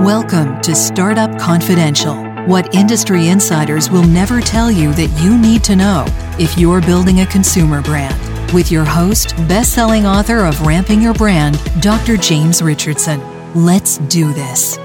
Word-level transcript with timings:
Welcome 0.00 0.62
to 0.62 0.74
Startup 0.74 1.38
Confidential, 1.38 2.24
what 2.46 2.74
industry 2.74 3.28
insiders 3.28 3.90
will 3.90 4.02
never 4.02 4.40
tell 4.40 4.70
you 4.70 4.94
that 4.94 5.10
you 5.22 5.36
need 5.36 5.62
to 5.64 5.76
know 5.76 6.06
if 6.38 6.56
you're 6.56 6.80
building 6.80 7.20
a 7.20 7.26
consumer 7.26 7.82
brand. 7.82 8.18
With 8.54 8.72
your 8.72 8.86
host, 8.86 9.36
best 9.46 9.74
selling 9.74 10.06
author 10.06 10.46
of 10.46 10.58
Ramping 10.62 11.02
Your 11.02 11.12
Brand, 11.12 11.60
Dr. 11.82 12.16
James 12.16 12.62
Richardson. 12.62 13.20
Let's 13.54 13.98
do 13.98 14.32
this. 14.32 14.78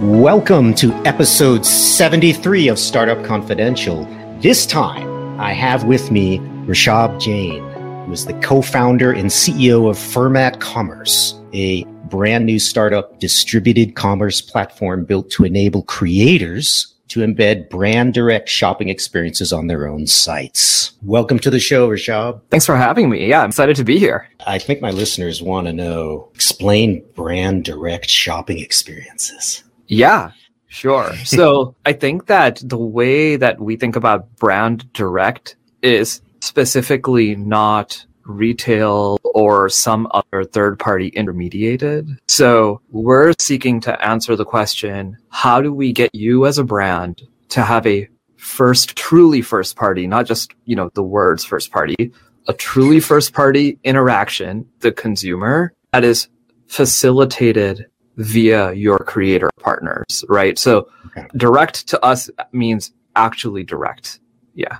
Welcome 0.00 0.72
to 0.76 0.94
episode 1.04 1.66
73 1.66 2.68
of 2.68 2.78
Startup 2.78 3.22
Confidential. 3.22 4.06
This 4.40 4.64
time, 4.64 5.38
I 5.38 5.52
have 5.52 5.84
with 5.84 6.10
me 6.10 6.38
Rishabh 6.64 7.20
Jain, 7.20 7.62
who 8.06 8.12
is 8.14 8.24
the 8.24 8.32
co 8.40 8.62
founder 8.62 9.12
and 9.12 9.28
CEO 9.28 9.90
of 9.90 9.98
Fermat 9.98 10.58
Commerce, 10.58 11.38
a 11.54 11.84
brand 12.10 12.44
new 12.44 12.58
startup 12.58 13.18
distributed 13.20 13.94
commerce 13.94 14.40
platform 14.40 15.04
built 15.04 15.30
to 15.30 15.44
enable 15.44 15.82
creators 15.82 16.94
to 17.08 17.20
embed 17.20 17.68
brand 17.70 18.12
direct 18.12 18.48
shopping 18.48 18.88
experiences 18.88 19.52
on 19.52 19.68
their 19.68 19.86
own 19.86 20.06
sites. 20.06 20.92
Welcome 21.02 21.38
to 21.40 21.50
the 21.50 21.60
show, 21.60 21.88
Rishabh. 21.88 22.40
Thanks 22.50 22.66
for 22.66 22.76
having 22.76 23.08
me. 23.08 23.28
Yeah, 23.28 23.42
I'm 23.42 23.50
excited 23.50 23.76
to 23.76 23.84
be 23.84 23.98
here. 23.98 24.28
I 24.46 24.58
think 24.58 24.80
my 24.80 24.90
listeners 24.90 25.40
want 25.40 25.66
to 25.66 25.72
know 25.72 26.28
explain 26.34 27.04
brand 27.14 27.64
direct 27.64 28.10
shopping 28.10 28.58
experiences. 28.58 29.62
Yeah, 29.86 30.32
sure. 30.66 31.14
so 31.24 31.76
I 31.86 31.92
think 31.92 32.26
that 32.26 32.60
the 32.64 32.78
way 32.78 33.36
that 33.36 33.60
we 33.60 33.76
think 33.76 33.96
about 33.96 34.34
brand 34.36 34.92
direct 34.92 35.56
is 35.82 36.20
specifically 36.40 37.36
not 37.36 38.04
retail 38.24 39.18
or 39.24 39.68
some 39.68 40.08
other 40.12 40.44
third 40.44 40.78
party 40.78 41.10
intermediated. 41.10 42.18
So 42.28 42.80
we're 42.90 43.34
seeking 43.38 43.80
to 43.80 44.04
answer 44.04 44.36
the 44.36 44.44
question, 44.44 45.16
how 45.28 45.60
do 45.60 45.72
we 45.72 45.92
get 45.92 46.14
you 46.14 46.46
as 46.46 46.58
a 46.58 46.64
brand 46.64 47.22
to 47.50 47.62
have 47.62 47.86
a 47.86 48.08
first, 48.36 48.96
truly 48.96 49.42
first 49.42 49.76
party, 49.76 50.06
not 50.06 50.26
just, 50.26 50.54
you 50.64 50.76
know, 50.76 50.90
the 50.94 51.02
words 51.02 51.44
first 51.44 51.70
party, 51.70 52.12
a 52.46 52.52
truly 52.52 53.00
first 53.00 53.32
party 53.32 53.78
interaction, 53.84 54.66
the 54.80 54.92
consumer 54.92 55.72
that 55.92 56.04
is 56.04 56.28
facilitated 56.66 57.86
via 58.16 58.72
your 58.72 58.98
creator 58.98 59.50
partners, 59.60 60.24
right? 60.28 60.58
So 60.58 60.88
okay. 61.06 61.26
direct 61.36 61.88
to 61.88 62.04
us 62.04 62.30
means 62.52 62.92
actually 63.16 63.64
direct. 63.64 64.20
Yeah. 64.54 64.78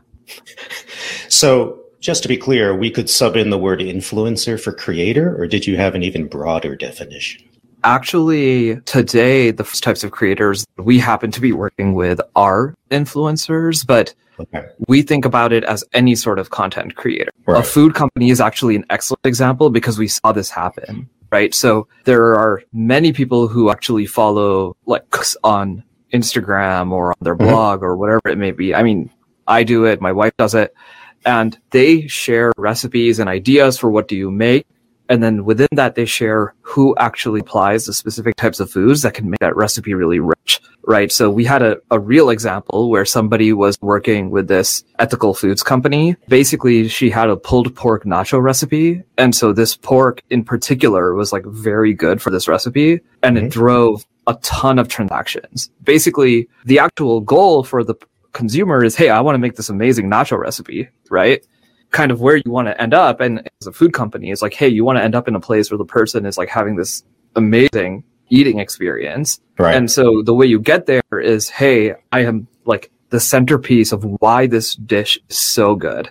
So 1.29 1.84
just 2.05 2.23
to 2.23 2.29
be 2.29 2.37
clear, 2.37 2.77
we 2.77 2.91
could 2.91 3.09
sub 3.09 3.35
in 3.35 3.49
the 3.49 3.57
word 3.57 3.81
influencer 3.81 4.61
for 4.61 4.73
creator, 4.73 5.35
or 5.41 5.47
did 5.47 5.67
you 5.67 5.79
have 5.79 5.95
an 5.95 6.03
even 6.03 6.27
broader 6.27 6.77
definition? 6.77 7.43
Actually, 7.83 8.77
today, 8.83 9.51
the 9.51 9.65
types 9.65 10.05
of 10.05 10.11
creators 10.11 10.67
we 10.77 10.99
happen 10.99 11.31
to 11.31 11.41
be 11.41 11.53
working 11.53 11.95
with 11.95 12.21
are 12.37 12.75
influencers, 12.91 13.87
but 13.87 14.15
okay. 14.39 14.67
we 14.87 15.01
think 15.01 15.25
about 15.25 15.51
it 15.51 15.65
as 15.65 15.83
any 15.95 16.15
sort 16.15 16.39
of 16.39 16.51
content 16.51 16.95
creator. 16.95 17.31
Right. 17.47 17.61
A 17.61 17.63
food 17.63 17.95
company 17.95 18.29
is 18.29 18.41
actually 18.41 18.77
an 18.77 18.85
excellent 18.91 19.25
example 19.25 19.71
because 19.71 19.99
we 19.99 20.09
saw 20.09 20.33
this 20.33 20.51
happen, 20.51 21.09
right? 21.33 21.55
So 21.55 21.89
there 22.05 22.35
are 22.35 22.63
many 22.75 23.15
people 23.15 23.49
who 23.49 23.71
actually 23.71 24.05
follow 24.05 24.77
like 24.85 25.05
on 25.43 25.83
Instagram 26.13 26.93
or 26.93 27.13
on 27.13 27.17
their 27.23 27.35
mm-hmm. 27.35 27.49
blog 27.49 27.83
or 27.83 27.97
whatever 27.97 28.29
it 28.29 28.37
may 28.37 28.51
be. 28.51 28.75
I 28.75 28.83
mean, 28.83 29.11
I 29.47 29.63
do 29.65 29.87
it, 29.87 30.03
my 30.03 30.13
wife 30.13 30.37
does 30.37 30.55
it 30.55 30.75
and 31.25 31.59
they 31.71 32.07
share 32.07 32.53
recipes 32.57 33.19
and 33.19 33.29
ideas 33.29 33.79
for 33.79 33.91
what 33.91 34.09
do 34.09 34.17
you 34.17 34.31
make. 34.31 34.67
And 35.09 35.23
then 35.23 35.45
within 35.45 35.69
that 35.73 35.97
they 35.97 36.07
share 36.07 36.55
who 36.63 36.97
actually 36.97 37.41
applies 37.41 37.85
the 37.85 37.93
specific 37.93 38.37
types 38.37 38.59
of 38.59 38.71
foods 38.71 39.03
that 39.03 39.15
can 39.15 39.29
make 39.29 39.41
that 39.41 39.55
recipe 39.55 39.93
really 39.93 40.19
rich 40.19 40.61
right? 40.87 41.11
So 41.11 41.31
we 41.31 41.45
had 41.45 41.63
a, 41.63 41.79
a 41.91 41.99
real 41.99 42.31
example 42.31 42.91
where 42.91 43.05
somebody 43.05 43.53
was 43.53 43.79
working 43.81 44.31
with 44.31 44.49
this 44.49 44.85
ethical 44.99 45.35
foods 45.35 45.63
company. 45.63 46.17
Basically 46.29 46.89
she 46.89 47.11
had 47.11 47.29
a 47.29 47.37
pulled 47.37 47.75
pork 47.75 48.05
nacho 48.05 48.43
recipe. 48.43 49.03
And 49.19 49.35
so 49.35 49.53
this 49.53 49.77
pork 49.77 50.23
in 50.31 50.45
particular 50.45 51.15
was 51.15 51.33
like 51.33 51.45
very 51.47 51.95
good 51.95 52.21
for 52.21 52.31
this 52.31 52.49
recipe. 52.49 53.01
And 53.23 53.37
mm-hmm. 53.37 53.47
it 53.47 53.53
drove 53.53 54.07
a 54.27 54.35
ton 54.35 54.79
of 54.79 54.89
transactions. 54.89 55.71
Basically 55.83 56.49
the 56.65 56.79
actual 56.79 57.21
goal 57.21 57.65
for 57.65 57.85
the 57.85 57.95
consumer 58.35 58.85
is, 58.85 58.95
hey, 58.95 59.09
I 59.09 59.21
want 59.21 59.35
to 59.35 59.39
make 59.39 59.57
this 59.57 59.71
amazing 59.71 60.11
nacho 60.11 60.39
recipe, 60.39 60.91
right? 61.11 61.45
Kind 61.91 62.11
of 62.11 62.21
where 62.21 62.37
you 62.37 62.51
want 62.51 62.69
to 62.69 62.79
end 62.81 62.93
up. 62.93 63.21
And 63.21 63.49
as 63.61 63.67
a 63.67 63.73
food 63.73 63.95
company, 63.95 64.31
it's 64.31 64.43
like, 64.43 64.53
hey, 64.53 64.69
you 64.69 64.85
want 64.85 64.99
to 64.99 65.03
end 65.03 65.15
up 65.15 65.27
in 65.27 65.35
a 65.35 65.41
place 65.41 65.71
where 65.71 65.79
the 65.79 65.85
person 65.87 66.27
is 66.27 66.37
like 66.37 66.51
having 66.51 66.77
this 66.77 67.03
amazing 67.37 68.05
eating 68.29 68.59
experience. 68.59 69.41
Right. 69.59 69.75
And 69.75 69.91
so 69.91 70.23
the 70.23 70.35
way 70.35 70.47
you 70.47 70.61
get 70.61 70.87
there 70.87 71.03
is, 71.13 71.49
hey, 71.49 71.95
I 72.13 72.21
am 72.21 72.47
like 72.67 72.91
the 73.11 73.21
centerpiece 73.21 73.93
of 73.93 74.05
why 74.21 74.47
this 74.47 74.75
dish 74.75 75.19
is 75.29 75.39
so 75.39 75.75
good. 75.77 76.11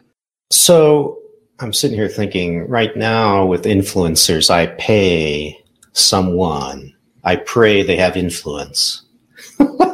So 0.52 1.20
I'm 1.60 1.74
sitting 1.74 1.98
here 1.98 2.10
thinking 2.10 2.68
right 2.68 2.96
now 2.96 3.46
with 3.46 3.66
influencers, 3.66 4.50
I 4.50 4.68
pay 4.68 5.64
someone, 5.92 6.94
I 7.24 7.36
pray 7.36 7.84
they 7.84 7.98
have 7.98 8.16
influence. 8.16 9.04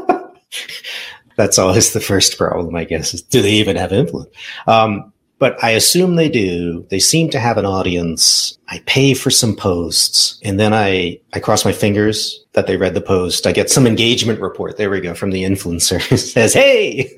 that's 1.39 1.57
always 1.57 1.93
the 1.93 2.01
first 2.01 2.37
problem, 2.37 2.75
I 2.75 2.83
guess, 2.83 3.13
is 3.13 3.21
do 3.21 3.41
they 3.41 3.53
even 3.53 3.77
have 3.77 3.93
influence? 3.93 4.29
Um, 4.67 5.13
but 5.37 5.63
I 5.63 5.69
assume 5.69 6.17
they 6.17 6.27
do. 6.27 6.85
They 6.89 6.99
seem 6.99 7.29
to 7.29 7.39
have 7.39 7.57
an 7.57 7.65
audience. 7.65 8.57
I 8.67 8.83
pay 8.85 9.13
for 9.13 9.29
some 9.29 9.55
posts 9.55 10.37
and 10.43 10.59
then 10.59 10.73
I, 10.73 11.17
I 11.31 11.39
cross 11.39 11.63
my 11.63 11.71
fingers 11.71 12.43
that 12.53 12.67
they 12.67 12.75
read 12.75 12.93
the 12.93 12.99
post. 12.99 13.47
I 13.47 13.53
get 13.53 13.69
some 13.69 13.87
engagement 13.87 14.41
report. 14.41 14.75
There 14.75 14.89
we 14.89 14.99
go 14.99 15.13
from 15.13 15.31
the 15.31 15.43
influencer 15.43 16.01
says, 16.17 16.53
Hey, 16.53 17.15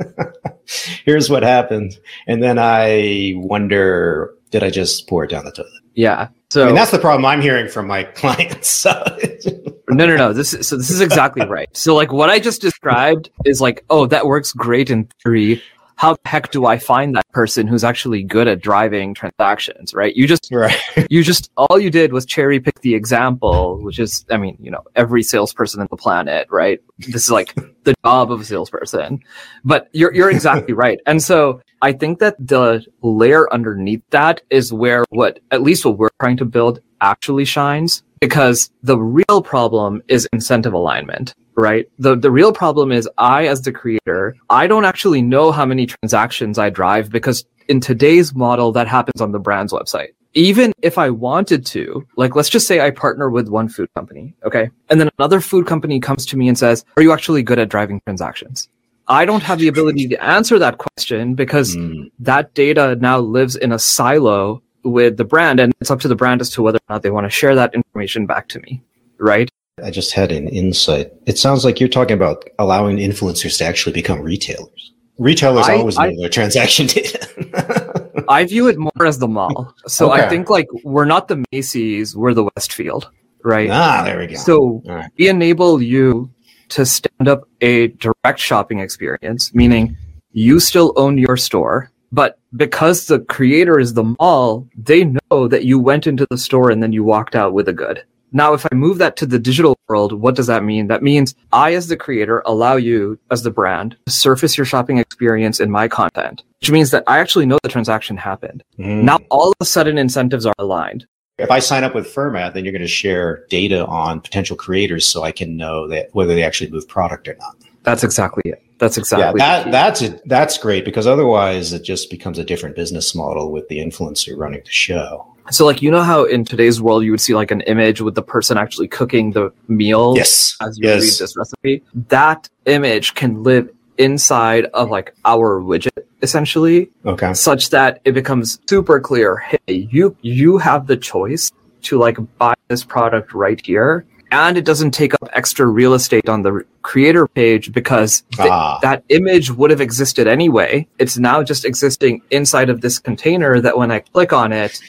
here's 1.05 1.31
what 1.31 1.41
happened. 1.41 1.97
And 2.27 2.43
then 2.43 2.59
I 2.59 3.33
wonder, 3.37 4.35
did 4.51 4.61
I 4.61 4.69
just 4.69 5.09
pour 5.09 5.23
it 5.23 5.31
down 5.31 5.45
the 5.45 5.51
toilet? 5.51 5.80
Yeah. 5.93 6.29
So 6.49 6.63
I 6.63 6.65
mean, 6.67 6.75
that's 6.75 6.91
the 6.91 6.99
problem 6.99 7.25
I'm 7.25 7.41
hearing 7.41 7.69
from 7.69 7.87
my 7.87 8.03
clients. 8.15 8.67
So. 8.67 8.91
no, 9.89 10.05
no, 10.05 10.15
no. 10.17 10.33
This 10.33 10.53
is, 10.53 10.67
so 10.67 10.77
this 10.77 10.89
is 10.89 11.01
exactly 11.01 11.45
right. 11.45 11.69
So 11.75 11.95
like 11.95 12.11
what 12.11 12.29
I 12.29 12.39
just 12.39 12.61
described 12.61 13.29
is 13.45 13.61
like, 13.61 13.83
oh, 13.89 14.05
that 14.07 14.25
works 14.25 14.51
great 14.53 14.89
in 14.89 15.07
theory. 15.23 15.61
How 16.01 16.13
the 16.13 16.29
heck 16.29 16.49
do 16.49 16.65
I 16.65 16.79
find 16.79 17.15
that 17.15 17.29
person 17.29 17.67
who's 17.67 17.83
actually 17.83 18.23
good 18.23 18.47
at 18.47 18.59
driving 18.59 19.13
transactions, 19.13 19.93
right? 19.93 20.15
You 20.15 20.27
just, 20.27 20.49
right. 20.51 20.75
you 21.11 21.21
just, 21.21 21.51
all 21.57 21.77
you 21.79 21.91
did 21.91 22.11
was 22.11 22.25
cherry 22.25 22.59
pick 22.59 22.81
the 22.81 22.95
example, 22.95 23.77
which 23.83 23.99
is, 23.99 24.25
I 24.31 24.37
mean, 24.37 24.57
you 24.59 24.71
know, 24.71 24.81
every 24.95 25.21
salesperson 25.21 25.79
on 25.79 25.87
the 25.91 25.97
planet, 25.97 26.47
right? 26.49 26.79
This 26.97 27.25
is 27.25 27.29
like 27.29 27.53
the 27.83 27.93
job 28.03 28.31
of 28.31 28.41
a 28.41 28.43
salesperson, 28.43 29.19
but 29.63 29.89
you're, 29.93 30.11
you're 30.11 30.31
exactly 30.31 30.73
right. 30.73 30.99
And 31.05 31.21
so 31.21 31.61
I 31.83 31.93
think 31.93 32.17
that 32.17 32.35
the 32.39 32.83
layer 33.03 33.53
underneath 33.53 34.01
that 34.09 34.41
is 34.49 34.73
where 34.73 35.05
what, 35.09 35.39
at 35.51 35.61
least 35.61 35.85
what 35.85 35.99
we're 35.99 36.09
trying 36.19 36.37
to 36.37 36.45
build 36.45 36.79
actually 37.01 37.45
shines 37.45 38.01
because 38.21 38.71
the 38.81 38.97
real 38.97 39.43
problem 39.43 40.01
is 40.07 40.27
incentive 40.33 40.73
alignment, 40.73 41.35
right? 41.61 41.87
The, 41.99 42.15
the 42.15 42.31
real 42.31 42.51
problem 42.51 42.91
is 42.91 43.07
I, 43.17 43.47
as 43.47 43.61
the 43.61 43.71
creator, 43.71 44.35
I 44.49 44.67
don't 44.67 44.85
actually 44.85 45.21
know 45.21 45.51
how 45.51 45.65
many 45.65 45.85
transactions 45.85 46.57
I 46.57 46.69
drive 46.69 47.09
because 47.09 47.45
in 47.67 47.79
today's 47.79 48.33
model, 48.33 48.71
that 48.73 48.87
happens 48.87 49.21
on 49.21 49.31
the 49.31 49.39
brand's 49.39 49.71
website. 49.71 50.09
Even 50.33 50.73
if 50.81 50.97
I 50.97 51.09
wanted 51.09 51.65
to, 51.67 52.05
like, 52.15 52.35
let's 52.35 52.49
just 52.49 52.67
say 52.67 52.79
I 52.79 52.89
partner 52.89 53.29
with 53.29 53.47
one 53.49 53.69
food 53.69 53.89
company. 53.95 54.33
Okay. 54.43 54.69
And 54.89 54.99
then 54.99 55.09
another 55.19 55.41
food 55.41 55.67
company 55.67 55.99
comes 55.99 56.25
to 56.27 56.37
me 56.37 56.47
and 56.47 56.57
says, 56.57 56.83
are 56.97 57.03
you 57.03 57.11
actually 57.11 57.43
good 57.43 57.59
at 57.59 57.69
driving 57.69 58.01
transactions? 58.01 58.69
I 59.07 59.25
don't 59.25 59.43
have 59.43 59.59
the 59.59 59.67
ability 59.67 60.07
to 60.09 60.23
answer 60.23 60.57
that 60.59 60.77
question 60.77 61.35
because 61.35 61.75
mm. 61.75 62.09
that 62.19 62.53
data 62.53 62.95
now 62.99 63.19
lives 63.19 63.55
in 63.55 63.71
a 63.71 63.79
silo 63.79 64.61
with 64.83 65.17
the 65.17 65.25
brand 65.25 65.59
and 65.59 65.73
it's 65.81 65.91
up 65.91 65.99
to 66.01 66.07
the 66.07 66.15
brand 66.15 66.41
as 66.41 66.49
to 66.51 66.61
whether 66.61 66.77
or 66.77 66.93
not 66.93 67.03
they 67.03 67.11
want 67.11 67.25
to 67.25 67.29
share 67.29 67.55
that 67.55 67.75
information 67.75 68.25
back 68.25 68.47
to 68.49 68.59
me. 68.61 68.81
Right. 69.17 69.51
I 69.83 69.89
just 69.89 70.13
had 70.13 70.31
an 70.31 70.47
insight. 70.47 71.11
It 71.25 71.37
sounds 71.37 71.63
like 71.63 71.79
you're 71.79 71.89
talking 71.89 72.13
about 72.13 72.49
allowing 72.59 72.97
influencers 72.97 73.57
to 73.59 73.65
actually 73.65 73.93
become 73.93 74.21
retailers. 74.21 74.93
Retailers 75.17 75.67
I, 75.67 75.75
always 75.75 75.97
I, 75.97 76.09
know 76.09 76.21
their 76.21 76.29
transaction 76.29 76.87
data. 76.87 78.23
I 78.29 78.45
view 78.45 78.67
it 78.67 78.77
more 78.77 79.05
as 79.05 79.19
the 79.19 79.27
mall. 79.27 79.73
So 79.87 80.11
okay. 80.11 80.23
I 80.23 80.29
think 80.29 80.49
like 80.49 80.67
we're 80.83 81.05
not 81.05 81.27
the 81.27 81.43
Macy's, 81.51 82.15
we're 82.15 82.33
the 82.33 82.49
Westfield, 82.55 83.09
right? 83.43 83.69
Ah, 83.69 84.03
there 84.03 84.19
we 84.19 84.27
go. 84.27 84.35
So 84.35 84.81
right. 84.85 85.09
we 85.17 85.29
enable 85.29 85.81
you 85.81 86.31
to 86.69 86.85
stand 86.85 87.27
up 87.27 87.47
a 87.61 87.87
direct 87.87 88.39
shopping 88.39 88.79
experience, 88.79 89.53
meaning 89.53 89.95
you 90.31 90.59
still 90.59 90.93
own 90.95 91.17
your 91.17 91.37
store, 91.37 91.91
but 92.11 92.39
because 92.55 93.05
the 93.05 93.19
creator 93.19 93.79
is 93.79 93.93
the 93.93 94.15
mall, 94.19 94.67
they 94.75 95.05
know 95.05 95.47
that 95.47 95.65
you 95.65 95.79
went 95.79 96.07
into 96.07 96.25
the 96.29 96.37
store 96.37 96.71
and 96.71 96.81
then 96.81 96.93
you 96.93 97.03
walked 97.03 97.35
out 97.35 97.53
with 97.53 97.67
a 97.67 97.73
good. 97.73 98.03
Now, 98.31 98.53
if 98.53 98.65
I 98.71 98.75
move 98.75 98.97
that 98.99 99.17
to 99.17 99.25
the 99.25 99.39
digital 99.39 99.77
world, 99.89 100.13
what 100.13 100.35
does 100.35 100.47
that 100.47 100.63
mean? 100.63 100.87
That 100.87 101.03
means 101.03 101.35
I, 101.51 101.73
as 101.73 101.87
the 101.87 101.97
creator, 101.97 102.41
allow 102.45 102.75
you, 102.77 103.19
as 103.29 103.43
the 103.43 103.51
brand, 103.51 103.97
to 104.05 104.11
surface 104.11 104.57
your 104.57 104.65
shopping 104.65 104.99
experience 104.99 105.59
in 105.59 105.69
my 105.69 105.87
content, 105.87 106.43
which 106.61 106.71
means 106.71 106.91
that 106.91 107.03
I 107.07 107.19
actually 107.19 107.45
know 107.45 107.59
the 107.61 107.69
transaction 107.69 108.15
happened. 108.17 108.63
Mm. 108.79 109.03
Now, 109.03 109.19
all 109.29 109.49
of 109.49 109.55
a 109.59 109.65
sudden, 109.65 109.97
incentives 109.97 110.45
are 110.45 110.53
aligned. 110.57 111.05
If 111.37 111.49
I 111.49 111.59
sign 111.59 111.83
up 111.83 111.95
with 111.95 112.13
Fermat, 112.13 112.53
then 112.53 112.63
you're 112.63 112.71
going 112.71 112.81
to 112.83 112.87
share 112.87 113.45
data 113.49 113.85
on 113.85 114.21
potential 114.21 114.55
creators 114.55 115.05
so 115.05 115.23
I 115.23 115.31
can 115.31 115.57
know 115.57 115.87
that 115.87 116.09
whether 116.13 116.35
they 116.35 116.43
actually 116.43 116.69
move 116.69 116.87
product 116.87 117.27
or 117.27 117.35
not. 117.39 117.55
That's 117.83 118.03
exactly 118.03 118.43
it. 118.45 118.63
That's 118.77 118.97
exactly 118.97 119.39
yeah, 119.39 119.63
that, 119.63 119.71
that's 119.71 120.01
it. 120.01 120.21
That's 120.25 120.57
great 120.57 120.85
because 120.85 121.05
otherwise 121.05 121.71
it 121.73 121.83
just 121.83 122.09
becomes 122.09 122.39
a 122.39 122.43
different 122.43 122.75
business 122.75 123.13
model 123.13 123.51
with 123.51 123.67
the 123.67 123.77
influencer 123.77 124.35
running 124.37 124.61
the 124.63 124.71
show. 124.71 125.27
So, 125.49 125.65
like, 125.65 125.81
you 125.81 125.91
know 125.91 126.03
how 126.03 126.23
in 126.23 126.45
today's 126.45 126.81
world 126.81 127.03
you 127.03 127.11
would 127.11 127.21
see 127.21 127.35
like 127.35 127.51
an 127.51 127.61
image 127.61 128.01
with 128.01 128.15
the 128.15 128.21
person 128.21 128.57
actually 128.57 128.87
cooking 128.87 129.31
the 129.31 129.51
meal 129.67 130.13
yes. 130.15 130.55
as 130.61 130.77
you 130.77 130.87
yes. 130.87 131.01
read 131.01 131.13
this 131.19 131.35
recipe? 131.37 131.83
That 132.09 132.47
image 132.65 133.15
can 133.15 133.43
live 133.43 133.69
inside 133.97 134.65
of 134.73 134.89
like 134.89 135.13
our 135.25 135.61
widget 135.61 136.05
essentially 136.23 136.89
okay 137.05 137.33
such 137.33 137.69
that 137.69 138.01
it 138.05 138.13
becomes 138.13 138.59
super 138.67 138.99
clear 138.99 139.37
hey 139.37 139.87
you 139.91 140.15
you 140.21 140.57
have 140.57 140.87
the 140.87 140.97
choice 140.97 141.51
to 141.81 141.99
like 141.99 142.17
buy 142.37 142.53
this 142.67 142.83
product 142.83 143.33
right 143.33 143.63
here 143.65 144.05
and 144.31 144.57
it 144.57 144.65
doesn't 144.65 144.91
take 144.91 145.13
up 145.13 145.29
extra 145.33 145.67
real 145.67 145.93
estate 145.93 146.27
on 146.29 146.41
the 146.41 146.65
creator 146.81 147.27
page 147.27 147.71
because 147.71 148.21
th- 148.31 148.49
ah. 148.49 148.79
that 148.81 149.03
image 149.09 149.51
would 149.51 149.69
have 149.69 149.81
existed 149.81 150.27
anyway 150.27 150.87
it's 150.99 151.17
now 151.17 151.43
just 151.43 151.65
existing 151.65 152.21
inside 152.31 152.69
of 152.69 152.81
this 152.81 152.97
container 152.99 153.59
that 153.59 153.77
when 153.77 153.91
i 153.91 153.99
click 153.99 154.33
on 154.33 154.51
it 154.51 154.79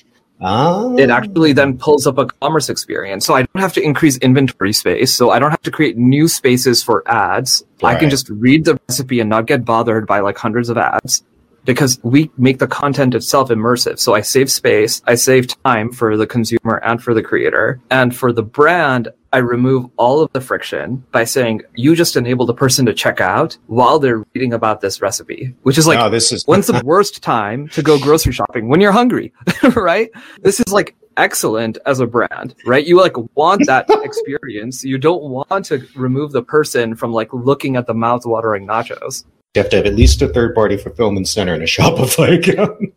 Oh. 0.44 0.98
It 0.98 1.08
actually 1.08 1.52
then 1.52 1.78
pulls 1.78 2.06
up 2.06 2.18
a 2.18 2.26
commerce 2.26 2.68
experience. 2.68 3.24
So 3.24 3.34
I 3.34 3.42
don't 3.42 3.60
have 3.60 3.72
to 3.74 3.80
increase 3.80 4.16
inventory 4.18 4.72
space. 4.72 5.14
So 5.14 5.30
I 5.30 5.38
don't 5.38 5.50
have 5.50 5.62
to 5.62 5.70
create 5.70 5.96
new 5.96 6.26
spaces 6.26 6.82
for 6.82 7.08
ads. 7.08 7.62
Right. 7.80 7.96
I 7.96 7.98
can 8.00 8.10
just 8.10 8.28
read 8.28 8.64
the 8.64 8.78
recipe 8.88 9.20
and 9.20 9.30
not 9.30 9.46
get 9.46 9.64
bothered 9.64 10.06
by 10.06 10.18
like 10.18 10.36
hundreds 10.36 10.68
of 10.68 10.76
ads 10.76 11.22
because 11.64 12.00
we 12.02 12.28
make 12.36 12.58
the 12.58 12.66
content 12.66 13.14
itself 13.14 13.50
immersive. 13.50 14.00
So 14.00 14.14
I 14.14 14.20
save 14.20 14.50
space, 14.50 15.00
I 15.06 15.14
save 15.14 15.46
time 15.62 15.92
for 15.92 16.16
the 16.16 16.26
consumer 16.26 16.80
and 16.84 17.00
for 17.00 17.14
the 17.14 17.22
creator. 17.22 17.80
And 17.90 18.14
for 18.14 18.32
the 18.32 18.42
brand, 18.42 19.08
I 19.32 19.38
remove 19.38 19.88
all 19.96 20.20
of 20.20 20.30
the 20.32 20.42
friction 20.42 21.04
by 21.10 21.24
saying 21.24 21.62
you 21.74 21.96
just 21.96 22.16
enable 22.16 22.44
the 22.44 22.54
person 22.54 22.84
to 22.84 22.92
check 22.92 23.20
out 23.20 23.56
while 23.66 23.98
they're 23.98 24.22
reading 24.34 24.52
about 24.52 24.82
this 24.82 25.00
recipe, 25.00 25.54
which 25.62 25.78
is 25.78 25.86
like, 25.86 25.98
oh, 25.98 26.10
this 26.10 26.32
is 26.32 26.44
when's 26.46 26.66
the 26.66 26.82
worst 26.84 27.22
time 27.22 27.68
to 27.68 27.82
go 27.82 27.98
grocery 27.98 28.32
shopping? 28.32 28.68
When 28.68 28.80
you're 28.80 28.92
hungry, 28.92 29.32
right? 29.74 30.10
This 30.42 30.60
is 30.60 30.70
like 30.70 30.94
excellent 31.16 31.78
as 31.86 31.98
a 32.00 32.06
brand, 32.06 32.54
right? 32.66 32.86
You 32.86 33.00
like 33.00 33.16
want 33.34 33.66
that 33.66 33.86
experience. 34.04 34.84
You 34.84 34.98
don't 34.98 35.22
want 35.22 35.64
to 35.66 35.86
remove 35.96 36.32
the 36.32 36.42
person 36.42 36.94
from 36.94 37.12
like 37.12 37.32
looking 37.32 37.76
at 37.76 37.86
the 37.86 37.94
mouth 37.94 38.26
watering 38.26 38.66
nachos. 38.66 39.24
You 39.54 39.62
have 39.62 39.70
to 39.70 39.76
have 39.76 39.86
at 39.86 39.94
least 39.94 40.22
a 40.22 40.28
third 40.28 40.54
party 40.54 40.76
fulfillment 40.76 41.28
center 41.28 41.54
and 41.54 41.62
a 41.62 41.66
Shopify 41.66 42.38
account. 42.38 42.94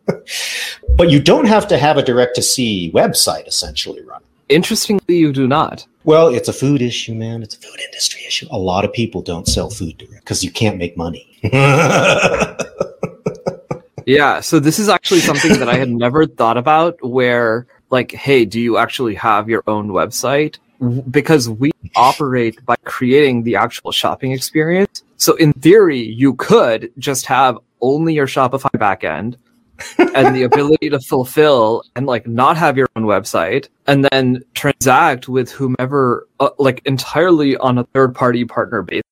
but 0.96 1.10
you 1.10 1.20
don't 1.20 1.46
have 1.46 1.68
to 1.68 1.78
have 1.78 1.96
a 1.98 2.02
direct 2.02 2.34
to 2.36 2.42
see 2.42 2.90
website 2.92 3.46
essentially 3.46 4.02
run. 4.02 4.22
Interestingly, 4.48 5.16
you 5.16 5.32
do 5.32 5.48
not. 5.48 5.86
Well, 6.04 6.28
it's 6.28 6.48
a 6.48 6.52
food 6.52 6.82
issue, 6.82 7.14
man. 7.14 7.42
It's 7.42 7.56
a 7.56 7.58
food 7.58 7.80
industry 7.84 8.22
issue. 8.26 8.46
A 8.50 8.58
lot 8.58 8.84
of 8.84 8.92
people 8.92 9.22
don't 9.22 9.48
sell 9.48 9.70
food 9.70 9.98
direct 9.98 10.24
because 10.24 10.44
you 10.44 10.52
can't 10.52 10.78
make 10.78 10.96
money. 10.96 11.26
yeah. 14.06 14.38
So 14.40 14.60
this 14.60 14.78
is 14.78 14.88
actually 14.88 15.20
something 15.20 15.58
that 15.58 15.68
I 15.68 15.74
had 15.74 15.90
never 16.04 16.26
thought 16.26 16.56
about 16.56 17.04
where 17.04 17.66
like, 17.90 18.12
hey, 18.12 18.44
do 18.44 18.60
you 18.60 18.76
actually 18.76 19.16
have 19.16 19.48
your 19.48 19.64
own 19.66 19.88
website? 19.88 20.58
Because 21.10 21.48
we 21.48 21.72
operate 21.96 22.64
by 22.64 22.76
creating 22.84 23.42
the 23.42 23.56
actual 23.56 23.90
shopping 23.90 24.30
experience. 24.30 25.02
So 25.16 25.34
in 25.36 25.54
theory, 25.54 26.00
you 26.00 26.34
could 26.34 26.92
just 26.98 27.26
have 27.26 27.58
only 27.80 28.14
your 28.14 28.26
Shopify 28.26 28.70
backend 28.76 29.36
and 30.14 30.34
the 30.34 30.42
ability 30.42 30.90
to 30.90 31.00
fulfill 31.00 31.82
and 31.94 32.06
like 32.06 32.26
not 32.26 32.56
have 32.56 32.76
your 32.76 32.88
own 32.96 33.04
website 33.04 33.68
and 33.86 34.04
then 34.06 34.42
transact 34.54 35.28
with 35.28 35.50
whomever 35.50 36.26
uh, 36.40 36.50
like 36.58 36.82
entirely 36.84 37.56
on 37.58 37.78
a 37.78 37.84
third 37.94 38.14
party 38.14 38.44
partner 38.44 38.82
base. 38.82 39.02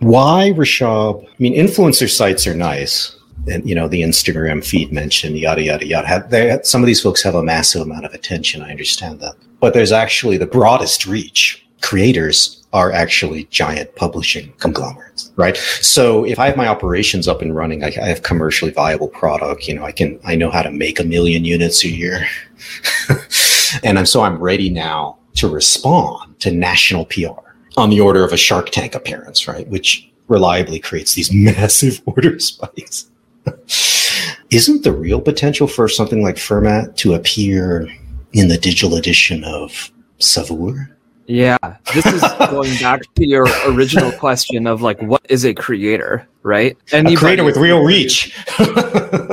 Why 0.00 0.52
Rishabh? 0.54 1.24
I 1.24 1.34
mean, 1.38 1.54
influencer 1.54 2.08
sites 2.08 2.46
are 2.46 2.54
nice. 2.54 3.16
And, 3.50 3.66
you 3.68 3.74
know, 3.74 3.88
the 3.88 4.02
Instagram 4.02 4.64
feed 4.64 4.92
mentioned, 4.92 5.38
yada, 5.38 5.62
yada, 5.62 5.86
yada. 5.86 6.26
They, 6.28 6.58
some 6.64 6.82
of 6.82 6.86
these 6.86 7.00
folks 7.00 7.22
have 7.22 7.34
a 7.34 7.42
massive 7.42 7.82
amount 7.82 8.04
of 8.04 8.12
attention. 8.12 8.62
I 8.62 8.70
understand 8.70 9.20
that. 9.20 9.36
But 9.60 9.74
there's 9.74 9.92
actually 9.92 10.36
the 10.36 10.46
broadest 10.46 11.06
reach. 11.06 11.64
Creators 11.80 12.57
are 12.72 12.92
actually 12.92 13.44
giant 13.44 13.94
publishing 13.96 14.52
conglomerates, 14.58 15.32
right? 15.36 15.56
So 15.56 16.24
if 16.24 16.38
I 16.38 16.46
have 16.46 16.56
my 16.56 16.68
operations 16.68 17.26
up 17.26 17.40
and 17.40 17.56
running, 17.56 17.82
I, 17.82 17.88
I 17.88 18.08
have 18.08 18.22
commercially 18.22 18.70
viable 18.70 19.08
product. 19.08 19.66
You 19.66 19.74
know, 19.74 19.84
I 19.84 19.92
can, 19.92 20.20
I 20.24 20.34
know 20.34 20.50
how 20.50 20.62
to 20.62 20.70
make 20.70 21.00
a 21.00 21.04
million 21.04 21.44
units 21.44 21.82
a 21.84 21.88
year. 21.88 22.26
and 23.82 23.98
I'm, 23.98 24.06
so 24.06 24.20
I'm 24.20 24.38
ready 24.38 24.68
now 24.68 25.16
to 25.36 25.48
respond 25.48 26.38
to 26.40 26.50
national 26.50 27.06
PR 27.06 27.40
on 27.76 27.90
the 27.90 28.00
order 28.00 28.24
of 28.24 28.32
a 28.32 28.36
Shark 28.36 28.70
Tank 28.70 28.94
appearance, 28.94 29.48
right? 29.48 29.66
Which 29.68 30.10
reliably 30.26 30.78
creates 30.78 31.14
these 31.14 31.32
massive 31.32 32.02
order 32.06 32.38
spikes. 32.38 33.10
Isn't 34.50 34.84
the 34.84 34.92
real 34.92 35.20
potential 35.20 35.66
for 35.66 35.88
something 35.88 36.22
like 36.22 36.36
Fermat 36.36 36.96
to 36.96 37.14
appear 37.14 37.88
in 38.32 38.48
the 38.48 38.58
digital 38.58 38.96
edition 38.96 39.44
of 39.44 39.90
Saveur? 40.18 40.97
Yeah, 41.28 41.58
this 41.92 42.06
is 42.06 42.22
going 42.48 42.74
back 42.78 43.02
to 43.16 43.26
your 43.26 43.46
original 43.66 44.10
question 44.12 44.66
of 44.66 44.80
like, 44.80 44.98
what 45.02 45.20
is 45.28 45.44
a 45.44 45.52
creator, 45.52 46.26
right? 46.42 46.74
Anybody, 46.90 47.14
a 47.14 47.18
creator 47.18 47.44
with 47.44 47.58
real 47.58 47.84
reach. 47.84 48.34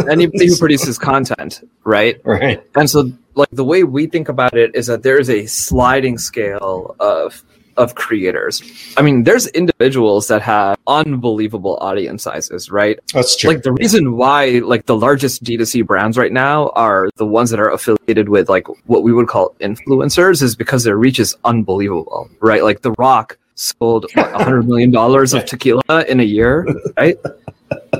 anybody 0.09 0.47
who 0.47 0.57
produces 0.57 0.99
content, 0.99 1.65
right? 1.85 2.19
Right. 2.25 2.61
And 2.75 2.89
so, 2.89 3.13
like, 3.35 3.47
the 3.53 3.63
way 3.63 3.85
we 3.85 4.07
think 4.07 4.27
about 4.27 4.57
it 4.57 4.75
is 4.75 4.87
that 4.87 5.03
there 5.03 5.17
is 5.17 5.29
a 5.29 5.45
sliding 5.45 6.17
scale 6.17 6.97
of 6.99 7.41
of 7.77 7.95
creators. 7.95 8.61
I 8.97 9.01
mean, 9.01 9.23
there's 9.23 9.47
individuals 9.47 10.27
that 10.27 10.41
have 10.41 10.77
unbelievable 10.87 11.77
audience 11.81 12.23
sizes, 12.23 12.71
right? 12.71 12.99
That's 13.13 13.35
true. 13.35 13.51
Like 13.51 13.63
the 13.63 13.73
reason 13.73 14.17
why 14.17 14.61
like 14.63 14.85
the 14.85 14.95
largest 14.95 15.43
D2C 15.43 15.85
brands 15.85 16.17
right 16.17 16.31
now 16.31 16.69
are 16.69 17.09
the 17.17 17.25
ones 17.25 17.49
that 17.49 17.59
are 17.59 17.71
affiliated 17.71 18.29
with 18.29 18.49
like 18.49 18.67
what 18.85 19.03
we 19.03 19.13
would 19.13 19.27
call 19.27 19.55
influencers 19.59 20.41
is 20.41 20.55
because 20.55 20.83
their 20.83 20.97
reach 20.97 21.19
is 21.19 21.35
unbelievable, 21.43 22.29
right? 22.39 22.63
Like 22.63 22.81
The 22.81 22.91
Rock 22.93 23.37
sold 23.55 24.05
what, 24.13 24.31
100 24.33 24.67
million 24.67 24.91
dollars 24.91 25.33
of 25.33 25.45
tequila 25.51 26.05
in 26.07 26.19
a 26.19 26.23
year, 26.23 26.67
right? 26.97 27.17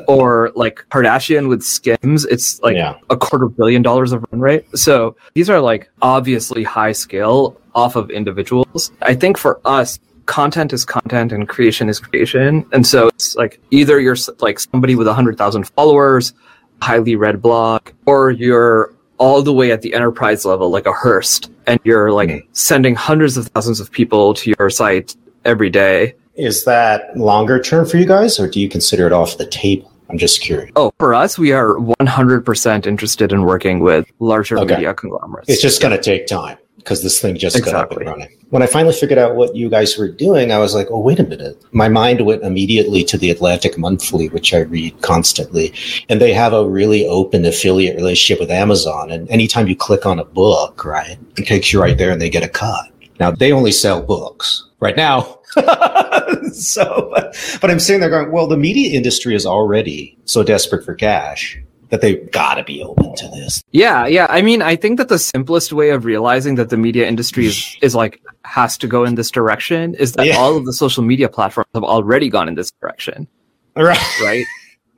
Or 0.07 0.51
like 0.55 0.85
Kardashian 0.89 1.49
with 1.49 1.63
Skims, 1.63 2.25
it's 2.25 2.59
like 2.61 2.75
yeah. 2.75 2.97
a 3.09 3.17
quarter 3.17 3.47
billion 3.47 3.81
dollars 3.81 4.11
of 4.11 4.25
run 4.31 4.41
rate. 4.41 4.77
So 4.77 5.15
these 5.33 5.49
are 5.49 5.59
like 5.59 5.89
obviously 6.01 6.63
high 6.63 6.91
scale 6.91 7.59
off 7.73 7.95
of 7.95 8.09
individuals. 8.09 8.91
I 9.01 9.13
think 9.13 9.37
for 9.37 9.59
us, 9.65 9.99
content 10.25 10.73
is 10.73 10.85
content 10.85 11.31
and 11.31 11.47
creation 11.47 11.89
is 11.89 11.99
creation. 11.99 12.65
And 12.71 12.85
so 12.85 13.07
it's 13.07 13.35
like 13.35 13.59
either 13.71 13.99
you're 13.99 14.17
like 14.39 14.59
somebody 14.59 14.95
with 14.95 15.07
a 15.07 15.13
hundred 15.13 15.37
thousand 15.37 15.67
followers, 15.69 16.33
highly 16.81 17.15
read 17.15 17.41
blog, 17.41 17.89
or 18.05 18.31
you're 18.31 18.93
all 19.17 19.41
the 19.41 19.53
way 19.53 19.71
at 19.71 19.81
the 19.81 19.93
enterprise 19.93 20.45
level, 20.45 20.69
like 20.69 20.85
a 20.85 20.91
Hearst, 20.91 21.51
and 21.67 21.79
you're 21.83 22.11
like 22.11 22.29
mm-hmm. 22.29 22.47
sending 22.53 22.95
hundreds 22.95 23.37
of 23.37 23.47
thousands 23.47 23.79
of 23.79 23.91
people 23.91 24.33
to 24.35 24.53
your 24.57 24.69
site 24.69 25.15
every 25.45 25.69
day. 25.69 26.15
Is 26.35 26.65
that 26.65 27.15
longer 27.15 27.61
term 27.61 27.85
for 27.85 27.97
you 27.97 28.05
guys, 28.05 28.39
or 28.39 28.49
do 28.49 28.59
you 28.59 28.67
consider 28.67 29.07
it 29.07 29.13
off 29.13 29.37
the 29.37 29.45
table? 29.45 29.91
I'm 30.15 30.19
just 30.19 30.39
curious. 30.39 30.71
Oh, 30.77 30.93
for 30.97 31.13
us, 31.13 31.37
we 31.37 31.51
are 31.51 31.75
100% 31.75 32.87
interested 32.87 33.33
in 33.33 33.41
working 33.41 33.81
with 33.81 34.09
larger 34.19 34.57
okay. 34.59 34.75
media 34.75 34.93
conglomerates. 34.93 35.49
It's 35.49 35.61
just 35.61 35.81
going 35.81 35.93
to 35.93 36.01
take 36.01 36.25
time 36.25 36.57
because 36.77 37.03
this 37.03 37.19
thing 37.19 37.35
just 37.35 37.57
exactly. 37.57 37.73
got 37.73 37.91
up 37.91 37.97
and 37.97 38.05
running. 38.05 38.37
When 38.51 38.63
I 38.63 38.67
finally 38.67 38.93
figured 38.93 39.19
out 39.19 39.35
what 39.35 39.57
you 39.57 39.69
guys 39.69 39.97
were 39.97 40.07
doing, 40.07 40.53
I 40.53 40.57
was 40.57 40.73
like, 40.73 40.87
oh, 40.89 41.01
wait 41.01 41.19
a 41.19 41.25
minute. 41.25 41.61
My 41.73 41.89
mind 41.89 42.25
went 42.25 42.43
immediately 42.43 43.03
to 43.03 43.17
the 43.17 43.29
Atlantic 43.29 43.77
Monthly, 43.77 44.29
which 44.29 44.53
I 44.53 44.59
read 44.59 45.01
constantly. 45.01 45.73
And 46.07 46.21
they 46.21 46.31
have 46.31 46.53
a 46.53 46.65
really 46.65 47.05
open 47.05 47.43
affiliate 47.43 47.97
relationship 47.97 48.39
with 48.39 48.51
Amazon. 48.51 49.11
And 49.11 49.29
anytime 49.29 49.67
you 49.67 49.75
click 49.75 50.05
on 50.05 50.19
a 50.19 50.23
book, 50.23 50.85
right, 50.85 51.17
it 51.35 51.45
takes 51.45 51.73
you 51.73 51.81
right 51.81 51.97
there 51.97 52.11
and 52.11 52.21
they 52.21 52.29
get 52.29 52.41
a 52.41 52.47
cut. 52.47 52.85
Now, 53.19 53.31
they 53.31 53.51
only 53.51 53.73
sell 53.73 54.01
books. 54.01 54.65
Right 54.85 54.97
now, 54.97 55.39
so, 56.51 57.09
but, 57.11 57.35
but 57.61 57.71
I'm 57.71 57.79
sitting 57.79 58.01
there 58.01 58.09
going, 58.09 58.31
well, 58.31 58.47
the 58.47 58.57
media 58.57 58.95
industry 58.95 59.35
is 59.35 59.45
already 59.45 60.17
so 60.25 60.43
desperate 60.43 60.85
for 60.85 60.93
cash 60.93 61.57
that 61.89 62.01
they've 62.01 62.29
got 62.31 62.55
to 62.55 62.63
be 62.63 62.83
open 62.83 63.15
to 63.15 63.27
this. 63.29 63.63
Yeah, 63.71 64.05
yeah. 64.05 64.27
I 64.29 64.41
mean, 64.41 64.61
I 64.61 64.75
think 64.75 64.97
that 64.97 65.07
the 65.07 65.19
simplest 65.19 65.71
way 65.71 65.89
of 65.91 66.05
realizing 66.05 66.55
that 66.55 66.69
the 66.69 66.77
media 66.77 67.07
industry 67.07 67.45
is, 67.45 67.77
is 67.81 67.95
like 67.95 68.21
has 68.43 68.77
to 68.79 68.87
go 68.87 69.05
in 69.05 69.15
this 69.15 69.31
direction 69.31 69.95
is 69.95 70.13
that 70.13 70.27
yeah. 70.27 70.37
all 70.37 70.57
of 70.57 70.65
the 70.65 70.73
social 70.73 71.03
media 71.03 71.29
platforms 71.29 71.69
have 71.73 71.83
already 71.83 72.29
gone 72.29 72.47
in 72.47 72.55
this 72.55 72.71
direction. 72.81 73.27
Right. 73.75 73.99
Right. 74.21 74.45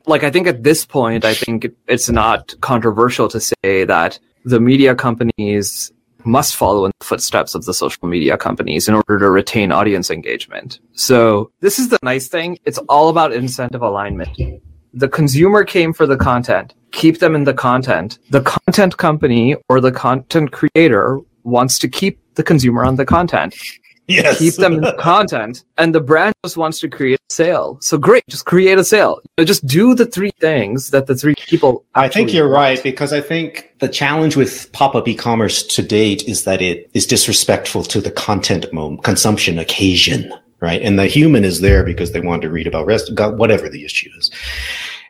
like, 0.06 0.24
I 0.24 0.32
think 0.32 0.48
at 0.48 0.64
this 0.64 0.86
point, 0.86 1.26
I 1.26 1.34
think 1.34 1.68
it's 1.88 2.10
not 2.10 2.56
controversial 2.62 3.28
to 3.30 3.40
say 3.40 3.84
that 3.86 4.20
the 4.44 4.60
media 4.60 4.96
companies 4.96 5.92
must 6.28 6.56
follow 6.56 6.86
in 6.86 6.92
the 7.00 7.06
footsteps 7.06 7.56
of 7.56 7.66
the 7.66 7.74
social 7.74 8.08
media 8.08 8.38
companies 8.38 8.88
in 8.88 8.94
order 8.94 9.18
to 9.18 9.30
retain 9.30 9.72
audience 9.72 10.12
engagement. 10.12 10.80
So 10.94 11.52
this 11.62 11.80
is 11.80 11.90
the 11.90 11.98
nice 12.04 12.28
thing. 12.28 12.60
It's 12.66 12.78
all 12.90 13.10
about 13.10 13.34
incentive 13.34 13.82
alignment. 13.82 14.38
The 14.94 15.08
consumer 15.08 15.64
came 15.64 15.94
for 15.94 16.06
the 16.06 16.18
content. 16.18 16.74
Keep 16.92 17.20
them 17.20 17.36
in 17.36 17.44
the 17.46 17.54
content. 17.54 18.20
The 18.30 18.42
content 18.42 18.98
company 18.98 19.56
or 19.70 19.80
the 19.80 19.92
content 19.92 20.52
creator 20.52 21.20
wants 21.44 21.80
to 21.80 21.88
keep 21.88 22.20
the 22.36 22.44
consumer 22.44 22.84
on 22.84 22.96
the 22.96 23.06
content. 23.06 23.56
Yes. 24.08 24.40
Keep 24.40 24.56
them 24.56 24.74
in 24.76 24.82
the 24.82 24.94
content. 25.00 25.64
And 25.78 25.94
the 25.94 26.00
brand 26.00 26.34
just 26.44 26.58
wants 26.58 26.80
to 26.80 26.90
create 26.90 27.20
a 27.20 27.34
sale. 27.34 27.78
So 27.82 27.98
great, 27.98 28.24
just 28.30 28.46
create 28.46 28.78
a 28.78 28.84
sale. 28.84 29.20
Just 29.40 29.66
do 29.68 29.94
the 29.94 30.06
three 30.06 30.32
things 30.40 30.92
that 30.92 31.08
the 31.08 31.16
three 31.16 31.36
people 31.36 31.86
I 31.96 32.08
think 32.08 32.34
you're 32.34 32.48
want. 32.48 32.56
right 32.56 32.84
because 32.84 33.12
I 33.12 33.22
think 33.22 33.74
the 33.80 33.90
challenge 33.90 34.36
with 34.36 34.72
pop-up 34.72 35.08
e-commerce 35.08 35.64
to 35.64 35.84
date 35.84 36.24
is 36.28 36.46
that 36.46 36.62
it 36.62 36.90
is 36.94 37.06
disrespectful 37.06 37.84
to 37.84 38.02
the 38.02 38.12
content 38.12 38.72
moment, 38.72 39.04
consumption 39.04 39.60
occasion, 39.60 40.34
right? 40.62 40.82
And 40.82 40.98
the 40.98 41.08
human 41.08 41.44
is 41.44 41.62
there 41.62 41.84
because 41.84 42.14
they 42.14 42.22
want 42.22 42.42
to 42.44 42.50
read 42.50 42.68
about 42.68 42.86
rest, 42.86 43.12
whatever 43.14 43.70
the 43.70 43.84
issue 43.84 44.10
is. 44.18 44.32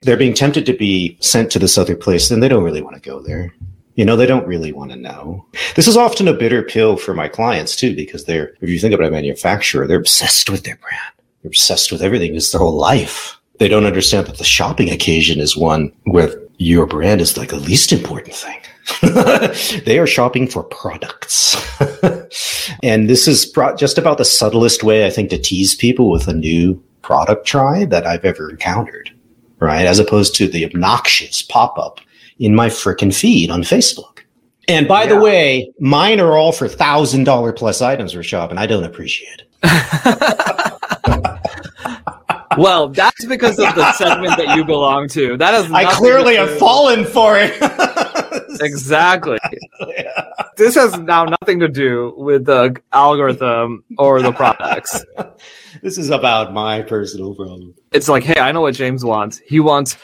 They're 0.01 0.17
being 0.17 0.33
tempted 0.33 0.65
to 0.67 0.73
be 0.73 1.17
sent 1.21 1.51
to 1.51 1.59
this 1.59 1.77
other 1.77 1.95
place, 1.95 2.29
and 2.29 2.41
they 2.41 2.47
don't 2.47 2.63
really 2.63 2.81
want 2.81 2.95
to 2.95 3.01
go 3.01 3.19
there. 3.19 3.53
You 3.97 4.05
know, 4.05 4.15
they 4.15 4.27
don't 4.27 4.47
really 4.47 4.71
want 4.71 4.91
to 4.91 4.95
know. 4.95 5.43
This 5.75 5.87
is 5.87 5.97
often 5.97 6.27
a 6.27 6.33
bitter 6.33 6.61
pill 6.61 6.97
for 6.97 7.15
my 7.15 7.27
clients 7.27 7.75
too, 7.75 7.95
because 7.95 8.25
they're, 8.25 8.53
if 8.61 8.69
you 8.69 8.77
think 8.77 8.93
about 8.93 9.07
a 9.07 9.11
manufacturer, 9.11 9.87
they're 9.87 9.97
obsessed 9.97 10.51
with 10.51 10.63
their 10.63 10.77
brand. 10.77 11.13
They're 11.41 11.49
obsessed 11.49 11.91
with 11.91 12.03
everything. 12.03 12.35
It's 12.35 12.51
their 12.51 12.59
whole 12.59 12.77
life. 12.77 13.35
They 13.57 13.67
don't 13.67 13.85
understand 13.85 14.27
that 14.27 14.37
the 14.37 14.43
shopping 14.43 14.91
occasion 14.91 15.39
is 15.39 15.57
one 15.57 15.91
where 16.03 16.29
your 16.59 16.85
brand 16.85 17.21
is 17.21 17.37
like 17.37 17.49
the 17.49 17.59
least 17.59 17.91
important 17.91 18.35
thing. 18.35 18.59
they 19.85 19.97
are 19.97 20.05
shopping 20.05 20.47
for 20.47 20.61
products. 20.61 21.55
and 22.83 23.09
this 23.09 23.27
is 23.27 23.51
just 23.77 23.97
about 23.97 24.19
the 24.19 24.25
subtlest 24.25 24.83
way, 24.83 25.07
I 25.07 25.09
think, 25.09 25.31
to 25.31 25.39
tease 25.39 25.73
people 25.73 26.11
with 26.11 26.27
a 26.27 26.33
new 26.33 26.81
product 27.01 27.47
try 27.47 27.85
that 27.85 28.05
I've 28.05 28.25
ever 28.25 28.51
encountered, 28.51 29.09
right? 29.59 29.87
As 29.87 29.97
opposed 29.97 30.35
to 30.35 30.47
the 30.47 30.65
obnoxious 30.65 31.41
pop 31.41 31.79
up 31.79 31.99
in 32.39 32.55
my 32.55 32.67
freaking 32.67 33.13
feed 33.13 33.49
on 33.49 33.61
Facebook. 33.61 34.19
And 34.67 34.87
by 34.87 35.03
yeah. 35.03 35.09
the 35.09 35.17
way, 35.17 35.71
mine 35.79 36.19
are 36.19 36.35
all 36.35 36.51
for 36.51 36.67
thousand 36.67 37.23
dollar 37.23 37.53
plus 37.53 37.81
items 37.81 38.13
for 38.13 38.23
shop, 38.23 38.51
and 38.51 38.59
I 38.59 38.65
don't 38.65 38.83
appreciate 38.83 39.41
it. 39.41 39.47
well, 42.57 42.89
that's 42.89 43.25
because 43.25 43.57
of 43.59 43.73
the 43.75 43.93
segment 43.93 44.35
that 44.37 44.57
you 44.57 44.65
belong 44.65 45.07
to. 45.09 45.37
That 45.37 45.53
is. 45.53 45.71
I 45.71 45.93
clearly 45.93 46.35
have 46.35 46.57
fallen 46.57 47.05
for 47.05 47.37
it. 47.39 47.55
exactly. 48.61 49.37
Yeah. 49.87 50.31
This 50.57 50.75
has 50.75 50.97
now 50.99 51.25
nothing 51.25 51.59
to 51.59 51.67
do 51.67 52.13
with 52.17 52.45
the 52.45 52.75
algorithm 52.91 53.83
or 53.97 54.21
the 54.21 54.31
products. 54.31 55.05
this 55.81 55.97
is 55.97 56.09
about 56.09 56.53
my 56.53 56.81
personal 56.81 57.35
problem. 57.35 57.75
It's 57.91 58.09
like, 58.09 58.23
hey, 58.23 58.39
I 58.39 58.51
know 58.51 58.61
what 58.61 58.73
James 58.73 59.05
wants. 59.05 59.39
He 59.45 59.59
wants 59.59 59.97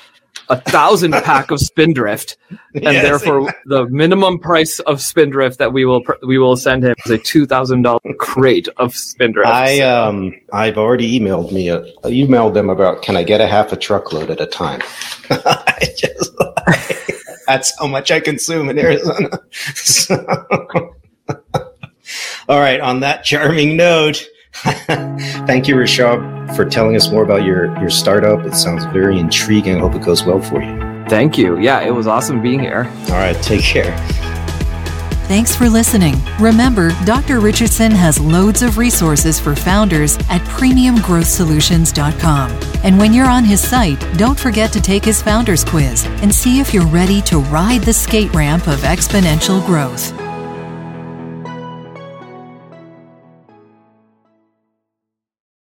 a 0.49 0.59
thousand 0.59 1.11
pack 1.11 1.51
of 1.51 1.59
Spindrift, 1.59 2.37
and 2.73 2.83
yes, 2.83 3.03
therefore 3.03 3.41
exactly. 3.41 3.61
the 3.65 3.85
minimum 3.87 4.39
price 4.39 4.79
of 4.79 5.01
Spindrift 5.01 5.59
that 5.59 5.73
we 5.73 5.85
will 5.85 6.03
we 6.25 6.37
will 6.37 6.55
send 6.55 6.83
him 6.83 6.95
is 7.05 7.11
a 7.11 7.17
two 7.17 7.45
thousand 7.45 7.83
dollar 7.83 7.99
crate 8.19 8.67
of 8.77 8.95
Spindrift. 8.95 9.49
I 9.49 9.81
um 9.81 10.33
I've 10.51 10.77
already 10.77 11.19
emailed 11.19 11.51
me 11.51 11.69
a, 11.69 11.81
I 11.81 12.09
emailed 12.09 12.53
them 12.53 12.69
about 12.69 13.01
can 13.01 13.15
I 13.15 13.23
get 13.23 13.41
a 13.41 13.47
half 13.47 13.71
a 13.71 13.77
truckload 13.77 14.29
at 14.29 14.41
a 14.41 14.47
time. 14.47 14.81
I 15.29 15.87
just 15.97 16.31
that's 17.47 17.77
how 17.79 17.87
much 17.87 18.11
I 18.11 18.19
consume 18.19 18.69
in 18.69 18.79
Arizona. 18.79 19.29
So, 19.75 20.15
all 22.49 22.59
right, 22.59 22.79
on 22.81 22.99
that 22.99 23.23
charming 23.23 23.77
note. 23.77 24.27
Thank 25.47 25.67
you, 25.67 25.75
Rishabh, 25.75 26.55
for 26.55 26.65
telling 26.65 26.95
us 26.95 27.09
more 27.09 27.23
about 27.23 27.43
your, 27.43 27.65
your 27.79 27.89
startup. 27.89 28.45
It 28.45 28.53
sounds 28.53 28.85
very 28.85 29.17
intriguing. 29.19 29.77
I 29.77 29.79
hope 29.79 29.95
it 29.95 30.03
goes 30.03 30.23
well 30.23 30.41
for 30.41 30.61
you. 30.61 30.79
Thank 31.09 31.37
you. 31.37 31.59
Yeah, 31.59 31.81
it 31.81 31.91
was 31.91 32.07
awesome 32.07 32.41
being 32.41 32.59
here. 32.59 32.89
All 33.09 33.15
right, 33.15 33.35
take 33.41 33.61
care. 33.61 33.95
Thanks 35.27 35.55
for 35.55 35.69
listening. 35.69 36.15
Remember, 36.39 36.91
Dr. 37.05 37.39
Richardson 37.39 37.91
has 37.91 38.19
loads 38.19 38.61
of 38.61 38.77
resources 38.77 39.39
for 39.39 39.55
founders 39.55 40.17
at 40.29 40.41
premiumgrowthsolutions.com. 40.41 42.51
And 42.83 42.99
when 42.99 43.13
you're 43.13 43.29
on 43.29 43.43
his 43.43 43.67
site, 43.67 43.99
don't 44.17 44.39
forget 44.39 44.71
to 44.73 44.81
take 44.81 45.03
his 45.05 45.21
founders 45.21 45.63
quiz 45.63 46.05
and 46.21 46.33
see 46.33 46.59
if 46.59 46.73
you're 46.73 46.87
ready 46.87 47.21
to 47.23 47.39
ride 47.39 47.81
the 47.81 47.93
skate 47.93 48.33
ramp 48.33 48.67
of 48.67 48.79
exponential 48.81 49.65
growth. 49.65 50.13